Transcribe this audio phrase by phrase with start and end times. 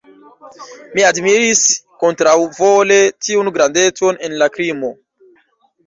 [0.95, 1.61] Mi admiris
[2.05, 4.95] kontraŭvole tiun grandecon en la krimo.